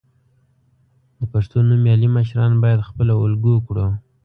[1.17, 3.87] د پښتو نومیالي مشران باید خپله الګو کړو.